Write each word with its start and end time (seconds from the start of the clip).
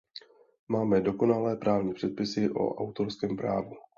Máme 0.67 1.01
dokonalé 1.01 1.55
právní 1.55 1.93
předpisy 1.93 2.49
o 2.49 2.75
autorském 2.75 3.35
právu. 3.37 3.75